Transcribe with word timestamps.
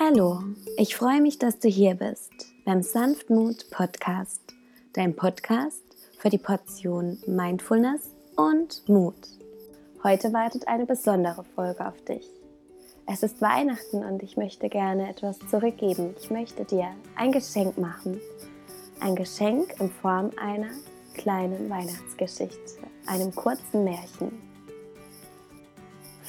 Hallo, 0.00 0.42
ich 0.76 0.96
freue 0.96 1.20
mich, 1.20 1.38
dass 1.38 1.60
du 1.60 1.68
hier 1.68 1.94
bist 1.94 2.32
beim 2.64 2.82
Sanftmut 2.82 3.70
Podcast, 3.70 4.42
dein 4.92 5.14
Podcast 5.14 5.84
für 6.18 6.30
die 6.30 6.38
Portion 6.38 7.16
Mindfulness 7.28 8.10
und 8.34 8.82
Mut. 8.88 9.14
Heute 10.02 10.32
wartet 10.32 10.66
eine 10.66 10.84
besondere 10.84 11.44
Folge 11.54 11.86
auf 11.86 12.02
dich. 12.06 12.28
Es 13.06 13.22
ist 13.22 13.40
Weihnachten 13.40 14.04
und 14.04 14.24
ich 14.24 14.36
möchte 14.36 14.68
gerne 14.68 15.08
etwas 15.08 15.38
zurückgeben. 15.48 16.16
Ich 16.20 16.28
möchte 16.28 16.64
dir 16.64 16.88
ein 17.14 17.30
Geschenk 17.30 17.78
machen. 17.78 18.20
Ein 18.98 19.14
Geschenk 19.14 19.78
in 19.78 19.90
Form 19.90 20.32
einer 20.36 20.70
kleinen 21.14 21.70
Weihnachtsgeschichte, 21.70 22.82
einem 23.06 23.32
kurzen 23.32 23.84
Märchen. 23.84 24.43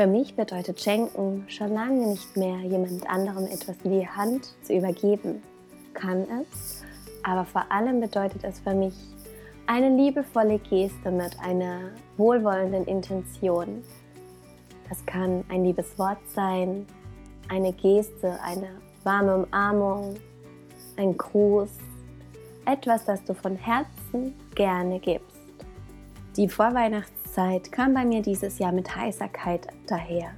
Für 0.00 0.06
mich 0.06 0.34
bedeutet 0.34 0.80
Schenken 0.80 1.44
schon 1.48 1.74
lange 1.74 2.06
nicht 2.06 2.34
mehr, 2.34 2.56
jemand 2.60 3.06
anderem 3.06 3.44
etwas 3.44 3.76
in 3.84 4.00
die 4.00 4.08
Hand 4.08 4.54
zu 4.62 4.72
übergeben. 4.72 5.42
Kann 5.92 6.22
es, 6.40 6.82
aber 7.22 7.44
vor 7.44 7.70
allem 7.70 8.00
bedeutet 8.00 8.42
es 8.42 8.60
für 8.60 8.72
mich 8.72 8.94
eine 9.66 9.94
liebevolle 9.94 10.58
Geste 10.58 11.10
mit 11.10 11.38
einer 11.40 11.90
wohlwollenden 12.16 12.86
Intention. 12.86 13.82
Das 14.88 15.04
kann 15.04 15.44
ein 15.50 15.66
liebes 15.66 15.98
Wort 15.98 16.26
sein, 16.34 16.86
eine 17.50 17.74
Geste, 17.74 18.40
eine 18.42 18.70
warme 19.04 19.44
Umarmung, 19.44 20.14
ein 20.96 21.14
Gruß, 21.14 21.76
etwas, 22.64 23.04
das 23.04 23.22
du 23.24 23.34
von 23.34 23.54
Herzen 23.54 24.34
gerne 24.54 24.98
gibst. 24.98 25.36
Die 26.38 26.48
Vorweihnachtszeit 27.30 27.72
kam 27.72 27.94
bei 27.94 28.04
mir 28.04 28.22
dieses 28.22 28.58
Jahr 28.58 28.72
mit 28.72 28.94
Heiserkeit 28.94 29.68
daher. 29.86 30.32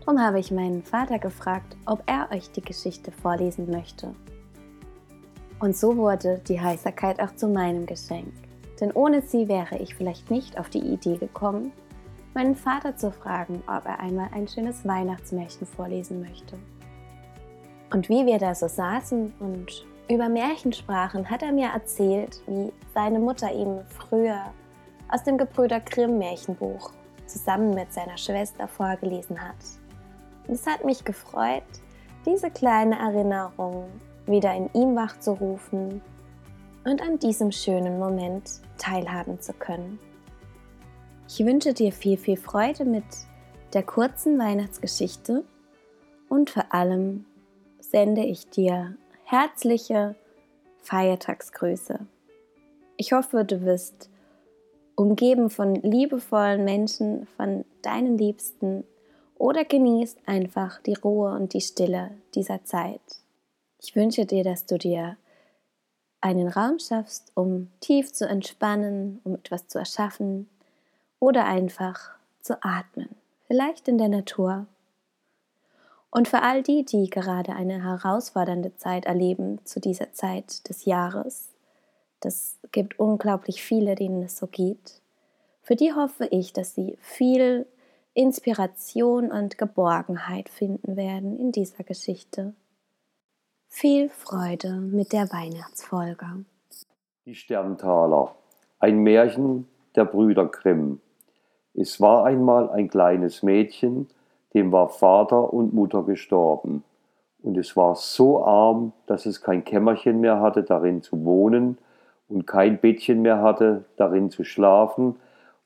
Darum 0.00 0.20
habe 0.20 0.38
ich 0.38 0.50
meinen 0.50 0.82
Vater 0.82 1.18
gefragt, 1.18 1.76
ob 1.86 2.02
er 2.06 2.28
euch 2.30 2.50
die 2.50 2.60
Geschichte 2.60 3.10
vorlesen 3.10 3.70
möchte. 3.70 4.14
Und 5.60 5.76
so 5.76 5.96
wurde 5.96 6.40
die 6.46 6.60
Heiserkeit 6.60 7.20
auch 7.20 7.34
zu 7.34 7.48
meinem 7.48 7.86
Geschenk. 7.86 8.32
Denn 8.80 8.92
ohne 8.92 9.22
sie 9.22 9.48
wäre 9.48 9.78
ich 9.78 9.94
vielleicht 9.94 10.30
nicht 10.30 10.58
auf 10.58 10.68
die 10.68 10.80
Idee 10.80 11.16
gekommen, 11.16 11.72
meinen 12.34 12.54
Vater 12.54 12.96
zu 12.96 13.10
fragen, 13.10 13.62
ob 13.66 13.84
er 13.86 14.00
einmal 14.00 14.28
ein 14.34 14.48
schönes 14.48 14.86
Weihnachtsmärchen 14.86 15.66
vorlesen 15.66 16.20
möchte. 16.20 16.58
Und 17.92 18.08
wie 18.08 18.26
wir 18.26 18.38
da 18.38 18.54
so 18.54 18.68
saßen 18.68 19.32
und 19.38 19.86
über 20.10 20.28
Märchen 20.28 20.72
sprachen, 20.72 21.30
hat 21.30 21.42
er 21.42 21.52
mir 21.52 21.68
erzählt, 21.68 22.42
wie 22.46 22.72
seine 22.92 23.20
Mutter 23.20 23.52
ihm 23.52 23.80
früher 23.88 24.52
aus 25.08 25.22
dem 25.22 25.38
Gebrüder 25.38 25.80
Grimm 25.80 26.18
Märchenbuch 26.18 26.92
zusammen 27.26 27.74
mit 27.74 27.92
seiner 27.92 28.16
Schwester 28.16 28.68
vorgelesen 28.68 29.40
hat. 29.40 29.56
Und 30.46 30.54
es 30.54 30.66
hat 30.66 30.84
mich 30.84 31.04
gefreut, 31.04 31.62
diese 32.26 32.50
kleine 32.50 32.98
Erinnerung 32.98 33.88
wieder 34.26 34.54
in 34.54 34.70
ihm 34.72 34.96
wachzurufen 34.96 36.00
und 36.84 37.02
an 37.02 37.18
diesem 37.18 37.52
schönen 37.52 37.98
Moment 37.98 38.60
teilhaben 38.78 39.40
zu 39.40 39.52
können. 39.52 39.98
Ich 41.28 41.44
wünsche 41.44 41.72
dir 41.72 41.92
viel, 41.92 42.18
viel 42.18 42.36
Freude 42.36 42.84
mit 42.84 43.04
der 43.72 43.82
kurzen 43.82 44.38
Weihnachtsgeschichte 44.38 45.44
und 46.28 46.50
vor 46.50 46.72
allem 46.72 47.24
sende 47.80 48.24
ich 48.24 48.48
dir 48.50 48.96
herzliche 49.24 50.14
Feiertagsgrüße. 50.82 52.00
Ich 52.96 53.12
hoffe, 53.12 53.44
du 53.44 53.62
wirst 53.62 54.10
umgeben 54.96 55.50
von 55.50 55.74
liebevollen 55.74 56.64
Menschen, 56.64 57.26
von 57.36 57.64
deinen 57.82 58.16
Liebsten 58.18 58.84
oder 59.36 59.64
genießt 59.64 60.18
einfach 60.26 60.80
die 60.80 60.94
Ruhe 60.94 61.32
und 61.32 61.52
die 61.52 61.60
Stille 61.60 62.12
dieser 62.34 62.64
Zeit. 62.64 63.00
Ich 63.80 63.94
wünsche 63.96 64.24
dir, 64.24 64.44
dass 64.44 64.66
du 64.66 64.78
dir 64.78 65.16
einen 66.20 66.48
Raum 66.48 66.78
schaffst, 66.78 67.32
um 67.34 67.70
tief 67.80 68.12
zu 68.12 68.26
entspannen, 68.26 69.20
um 69.24 69.34
etwas 69.34 69.68
zu 69.68 69.78
erschaffen 69.78 70.48
oder 71.18 71.44
einfach 71.44 72.12
zu 72.40 72.62
atmen, 72.62 73.10
vielleicht 73.46 73.88
in 73.88 73.98
der 73.98 74.08
Natur. 74.08 74.66
Und 76.10 76.28
für 76.28 76.42
all 76.42 76.62
die, 76.62 76.84
die 76.84 77.10
gerade 77.10 77.54
eine 77.54 77.82
herausfordernde 77.82 78.76
Zeit 78.76 79.04
erleben 79.04 79.58
zu 79.64 79.80
dieser 79.80 80.12
Zeit 80.12 80.68
des 80.68 80.84
Jahres, 80.84 81.50
das 82.24 82.58
gibt 82.72 82.98
unglaublich 82.98 83.62
viele, 83.62 83.94
denen 83.94 84.22
es 84.22 84.38
so 84.38 84.46
geht. 84.46 85.00
Für 85.62 85.76
die 85.76 85.92
hoffe 85.92 86.26
ich, 86.30 86.52
dass 86.52 86.74
sie 86.74 86.96
viel 87.00 87.66
Inspiration 88.14 89.30
und 89.30 89.58
Geborgenheit 89.58 90.48
finden 90.48 90.96
werden 90.96 91.38
in 91.38 91.52
dieser 91.52 91.84
Geschichte. 91.84 92.54
Viel 93.68 94.08
Freude 94.08 94.74
mit 94.74 95.12
der 95.12 95.32
Weihnachtsfolge. 95.32 96.26
Die 97.26 97.34
Sterntaler. 97.34 98.34
Ein 98.78 98.98
Märchen 98.98 99.66
der 99.96 100.04
Brüder 100.04 100.46
Grimm. 100.46 101.00
Es 101.74 102.00
war 102.00 102.24
einmal 102.24 102.70
ein 102.70 102.88
kleines 102.88 103.42
Mädchen, 103.42 104.08
dem 104.52 104.70
war 104.70 104.88
Vater 104.88 105.52
und 105.52 105.74
Mutter 105.74 106.04
gestorben. 106.04 106.84
Und 107.42 107.56
es 107.56 107.76
war 107.76 107.96
so 107.96 108.44
arm, 108.44 108.92
dass 109.06 109.26
es 109.26 109.42
kein 109.42 109.64
Kämmerchen 109.64 110.20
mehr 110.20 110.40
hatte, 110.40 110.62
darin 110.62 111.02
zu 111.02 111.24
wohnen 111.24 111.78
und 112.28 112.46
kein 112.46 112.78
Bettchen 112.78 113.22
mehr 113.22 113.42
hatte, 113.42 113.84
darin 113.96 114.30
zu 114.30 114.44
schlafen 114.44 115.16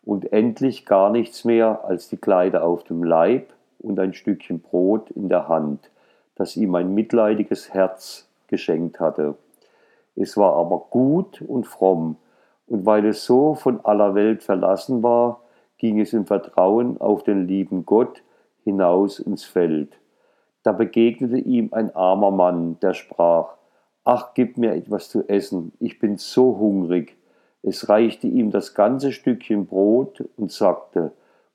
und 0.04 0.32
endlich 0.32 0.86
gar 0.86 1.10
nichts 1.10 1.44
mehr 1.44 1.84
als 1.84 2.08
die 2.08 2.16
Kleider 2.16 2.64
auf 2.64 2.84
dem 2.84 3.02
Leib 3.04 3.52
und 3.78 3.98
ein 4.00 4.14
Stückchen 4.14 4.60
Brot 4.60 5.10
in 5.10 5.28
der 5.28 5.48
Hand, 5.48 5.90
das 6.34 6.56
ihm 6.56 6.74
ein 6.74 6.94
mitleidiges 6.94 7.72
Herz 7.72 8.28
geschenkt 8.46 9.00
hatte. 9.00 9.34
Es 10.16 10.36
war 10.36 10.54
aber 10.54 10.86
gut 10.90 11.42
und 11.42 11.66
fromm, 11.66 12.16
und 12.66 12.84
weil 12.84 13.06
es 13.06 13.24
so 13.24 13.54
von 13.54 13.84
aller 13.84 14.14
Welt 14.14 14.42
verlassen 14.42 15.02
war, 15.02 15.40
ging 15.78 16.00
es 16.00 16.12
im 16.12 16.26
Vertrauen 16.26 17.00
auf 17.00 17.22
den 17.22 17.46
lieben 17.46 17.86
Gott 17.86 18.22
hinaus 18.64 19.20
ins 19.20 19.44
Feld. 19.44 19.98
Da 20.62 20.72
begegnete 20.72 21.38
ihm 21.38 21.68
ein 21.72 21.94
armer 21.94 22.30
Mann, 22.30 22.78
der 22.80 22.92
sprach, 22.94 23.57
Ach, 24.10 24.32
gib 24.32 24.56
mir 24.56 24.72
etwas 24.72 25.10
zu 25.10 25.28
essen, 25.28 25.72
ich 25.80 25.98
bin 25.98 26.16
so 26.16 26.56
hungrig. 26.56 27.18
Es 27.62 27.90
reichte 27.90 28.26
ihm 28.26 28.50
das 28.50 28.72
ganze 28.72 29.12
Stückchen 29.12 29.66
Brot 29.66 30.24
und 30.38 30.50
sagte, 30.50 31.12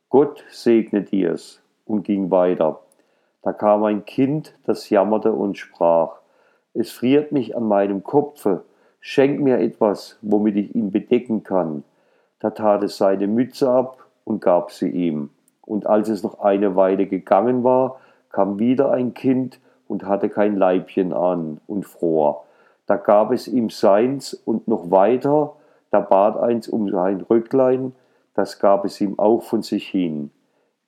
Gott 0.09 0.43
segne 0.51 1.01
dir's, 1.01 1.63
und 1.85 2.03
ging 2.03 2.29
weiter. 2.29 2.81
Da 3.41 3.53
kam 3.53 3.83
ein 3.85 4.05
Kind, 4.05 4.53
das 4.65 4.91
jammerte 4.91 5.31
und 5.31 5.57
sprach, 5.57 6.19
Es 6.75 6.91
friert 6.91 7.31
mich 7.31 7.57
an 7.57 7.67
meinem 7.67 8.03
Kopfe, 8.03 8.65
schenk 8.99 9.39
mir 9.39 9.57
etwas, 9.57 10.19
womit 10.21 10.55
ich 10.55 10.75
ihn 10.75 10.91
bedecken 10.91 11.41
kann. 11.41 11.83
Da 12.39 12.51
tat 12.51 12.83
es 12.83 12.99
seine 12.99 13.25
Mütze 13.25 13.67
ab 13.67 13.97
und 14.25 14.41
gab 14.41 14.69
sie 14.69 14.89
ihm. 14.89 15.31
Und 15.63 15.87
als 15.87 16.07
es 16.07 16.21
noch 16.21 16.39
eine 16.39 16.75
Weile 16.75 17.07
gegangen 17.07 17.63
war, 17.63 17.99
kam 18.29 18.59
wieder 18.59 18.91
ein 18.91 19.15
Kind 19.15 19.59
und 19.93 20.07
hatte 20.07 20.27
kein 20.27 20.55
Leibchen 20.55 21.13
an 21.13 21.61
und 21.67 21.85
fror. 21.85 22.45
Da 22.87 22.95
gab 22.95 23.31
es 23.31 23.47
ihm 23.47 23.69
seins 23.69 24.33
und 24.33 24.67
noch 24.67 24.89
weiter, 24.89 25.53
da 25.91 25.99
bat 25.99 26.35
eins 26.35 26.67
um 26.67 26.89
sein 26.89 27.21
Rücklein, 27.21 27.93
das 28.33 28.57
gab 28.57 28.85
es 28.85 28.99
ihm 28.99 29.19
auch 29.19 29.43
von 29.43 29.61
sich 29.61 29.87
hin. 29.87 30.31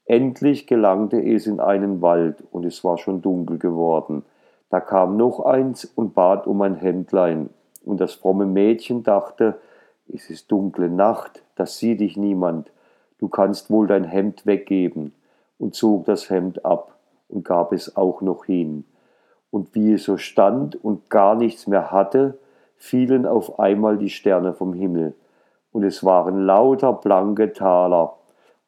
Endlich 0.06 0.66
gelangte 0.66 1.22
es 1.22 1.46
in 1.46 1.60
einen 1.60 2.02
Wald, 2.02 2.44
und 2.52 2.66
es 2.66 2.84
war 2.84 2.98
schon 2.98 3.22
dunkel 3.22 3.60
geworden. 3.60 4.24
Da 4.72 4.80
kam 4.80 5.18
noch 5.18 5.46
eins 5.46 5.86
und 5.86 6.16
bat 6.16 6.48
um 6.48 6.64
ein 6.64 6.74
Hemdlein, 6.74 7.52
und 7.86 8.02
das 8.02 8.16
fromme 8.16 8.48
Mädchen 8.48 9.04
dachte, 9.04 9.60
es 10.12 10.32
ist 10.32 10.52
dunkle 10.52 10.90
Nacht, 10.90 11.44
das 11.56 11.78
sieht 11.78 12.00
dich 12.00 12.18
niemand, 12.18 12.72
du 13.20 13.28
kannst 13.28 13.70
wohl 13.70 13.86
dein 13.86 14.04
Hemd 14.04 14.48
weggeben, 14.48 15.14
und 15.60 15.76
zog 15.76 16.06
das 16.06 16.32
Hemd 16.32 16.66
ab 16.66 16.96
und 17.30 17.46
gab 17.46 17.72
es 17.72 17.96
auch 17.96 18.22
noch 18.22 18.46
hin 18.46 18.84
und 19.56 19.74
wie 19.74 19.94
es 19.94 20.04
so 20.04 20.18
stand 20.18 20.76
und 20.84 21.10
gar 21.10 21.34
nichts 21.34 21.66
mehr 21.66 21.90
hatte, 21.90 22.38
fielen 22.76 23.26
auf 23.26 23.58
einmal 23.58 23.98
die 23.98 24.10
Sterne 24.10 24.54
vom 24.54 24.74
Himmel, 24.74 25.16
und 25.72 25.86
es 25.86 26.04
waren 26.04 26.46
lauter 26.46 26.92
blanke 26.92 27.54
Taler, 27.54 28.18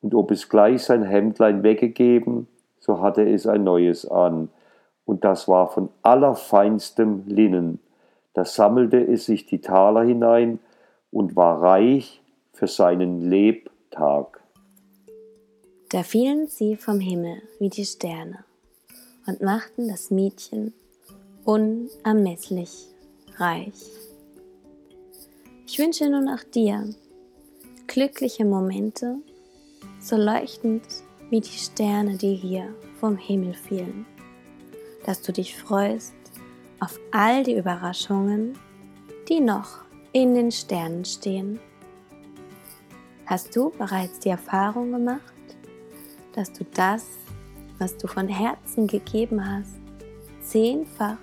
und 0.01 0.15
ob 0.15 0.31
es 0.31 0.47
gleich 0.47 0.85
sein 0.85 1.03
Hemdlein 1.03 1.61
weggegeben, 1.61 2.47
so 2.79 3.01
hatte 3.01 3.29
es 3.29 3.45
ein 3.47 3.65
neues 3.65 4.09
an, 4.09 4.47
und 5.03 5.25
das 5.25 5.49
war 5.49 5.67
von 5.67 5.89
allerfeinstem 6.03 7.23
Linnen. 7.25 7.81
Da 8.33 8.45
sammelte 8.45 9.05
es 9.05 9.25
sich 9.25 9.45
die 9.45 9.59
Taler 9.59 10.03
hinein 10.03 10.59
und 11.11 11.35
war 11.35 11.61
reich 11.61 12.21
für 12.53 12.67
seinen 12.67 13.29
Lebtag. 13.29 14.41
Da 15.89 16.03
fielen 16.03 16.47
sie 16.47 16.77
vom 16.77 17.01
Himmel 17.01 17.41
wie 17.59 17.67
die 17.67 17.83
Sterne 17.83 18.46
und 19.27 19.41
machten 19.41 19.87
das 19.87 20.09
Mädchen 20.09 20.73
unermesslich 21.45 22.87
reich. 23.37 23.85
Ich 25.67 25.77
wünsche 25.77 26.09
nun 26.09 26.27
auch 26.29 26.43
dir 26.43 26.93
glückliche 27.87 28.45
Momente, 28.45 29.17
so 29.99 30.15
leuchtend 30.15 30.83
wie 31.29 31.41
die 31.41 31.49
Sterne, 31.49 32.17
die 32.17 32.35
hier 32.35 32.73
vom 32.99 33.17
Himmel 33.17 33.53
fielen. 33.53 34.05
dass 35.07 35.21
du 35.21 35.31
dich 35.31 35.55
freust 35.57 36.13
auf 36.81 36.99
all 37.11 37.41
die 37.43 37.55
Überraschungen, 37.55 38.59
die 39.29 39.39
noch 39.39 39.79
in 40.11 40.35
den 40.35 40.51
Sternen 40.51 41.05
stehen. 41.05 41.59
Hast 43.25 43.55
du 43.55 43.69
bereits 43.69 44.19
die 44.19 44.29
Erfahrung 44.29 44.91
gemacht, 44.91 45.33
dass 46.33 46.51
du 46.51 46.65
das, 46.73 47.05
was 47.79 47.97
du 47.97 48.07
von 48.07 48.27
Herzen 48.27 48.87
gegeben 48.87 49.43
hast, 49.43 49.79
zehnfach 50.41 51.17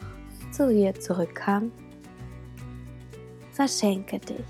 zu 0.53 0.73
dir 0.73 0.95
zurückkam? 0.95 1.73
Verschenke 3.53 4.19
dich. 4.19 4.45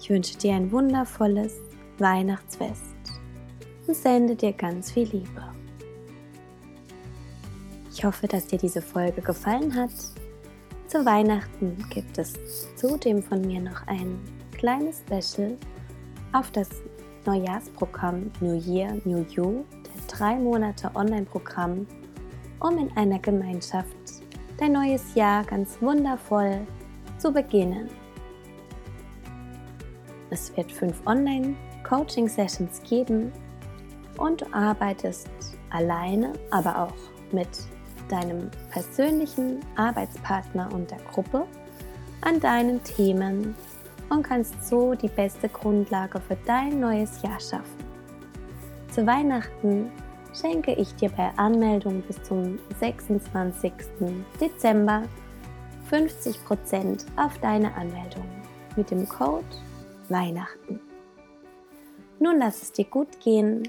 Ich 0.00 0.10
wünsche 0.10 0.38
dir 0.38 0.54
ein 0.54 0.70
wundervolles 0.70 1.54
Weihnachtsfest 1.98 2.84
und 3.86 3.96
sende 3.96 4.36
dir 4.36 4.52
ganz 4.52 4.92
viel 4.92 5.08
Liebe. 5.08 5.44
Ich 7.90 8.04
hoffe, 8.04 8.28
dass 8.28 8.46
dir 8.46 8.58
diese 8.58 8.80
Folge 8.80 9.20
gefallen 9.20 9.74
hat. 9.74 9.90
Zu 10.86 11.04
Weihnachten 11.04 11.84
gibt 11.90 12.16
es 12.16 12.34
zudem 12.76 13.22
von 13.22 13.40
mir 13.40 13.60
noch 13.60 13.86
ein 13.86 14.18
kleines 14.52 15.00
Special 15.00 15.56
auf 16.32 16.50
das 16.52 16.68
Neujahrsprogramm 17.26 18.30
New 18.40 18.54
Year, 18.54 18.96
New 19.04 19.26
You, 19.30 19.64
drei 20.06 20.36
Monate 20.36 20.90
Online-Programm, 20.94 21.86
um 22.60 22.78
in 22.78 22.96
einer 22.96 23.18
Gemeinschaft 23.18 23.96
dein 24.58 24.72
neues 24.72 25.14
Jahr 25.14 25.44
ganz 25.44 25.80
wundervoll 25.80 26.66
zu 27.18 27.32
beginnen. 27.32 27.88
Es 30.30 30.54
wird 30.56 30.70
fünf 30.70 31.00
Online-Coaching-Sessions 31.06 32.82
geben 32.82 33.32
und 34.18 34.42
du 34.42 34.52
arbeitest 34.52 35.28
alleine, 35.70 36.32
aber 36.50 36.84
auch 36.84 37.32
mit 37.32 37.48
deinem 38.08 38.50
persönlichen 38.70 39.60
Arbeitspartner 39.76 40.72
und 40.72 40.90
der 40.90 40.98
Gruppe 41.12 41.46
an 42.22 42.40
deinen 42.40 42.82
Themen 42.82 43.54
und 44.10 44.22
kannst 44.22 44.68
so 44.68 44.94
die 44.94 45.08
beste 45.08 45.48
Grundlage 45.48 46.20
für 46.20 46.36
dein 46.46 46.80
neues 46.80 47.22
Jahr 47.22 47.40
schaffen. 47.40 47.87
Zu 48.90 49.06
Weihnachten 49.06 49.90
schenke 50.38 50.72
ich 50.72 50.94
dir 50.94 51.10
bei 51.10 51.30
Anmeldung 51.36 52.02
bis 52.02 52.22
zum 52.22 52.58
26. 52.80 53.72
Dezember 54.40 55.02
50% 55.90 57.04
auf 57.16 57.38
deine 57.38 57.74
Anmeldung 57.74 58.24
mit 58.76 58.90
dem 58.90 59.08
Code 59.08 59.44
Weihnachten. 60.08 60.80
Nun 62.18 62.38
lass 62.38 62.62
es 62.62 62.72
dir 62.72 62.86
gut 62.86 63.20
gehen 63.20 63.68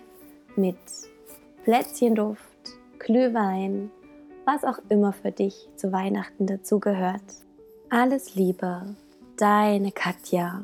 mit 0.55 0.77
Plätzchenduft, 1.63 2.41
Glühwein, 2.97 3.91
was 4.45 4.63
auch 4.63 4.79
immer 4.89 5.13
für 5.13 5.31
dich 5.31 5.69
zu 5.75 5.91
Weihnachten 5.91 6.47
dazugehört. 6.47 7.21
Alles 7.89 8.35
Liebe, 8.35 8.95
deine 9.37 9.91
Katja. 9.91 10.63